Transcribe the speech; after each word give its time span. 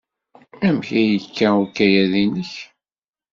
Amek 0.67 0.87
ay 0.99 1.07
yekka 1.11 1.47
ukayad-nnek? 1.63 2.53